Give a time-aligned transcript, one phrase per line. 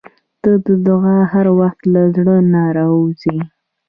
[0.41, 3.37] •ته د دعا هر وخت له زړه نه راووځې.